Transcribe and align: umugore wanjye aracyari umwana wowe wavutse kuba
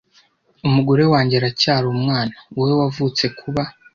umugore 0.67 1.03
wanjye 1.11 1.35
aracyari 1.39 1.85
umwana 1.95 2.35
wowe 2.57 2.73
wavutse 2.81 3.25
kuba 3.39 3.63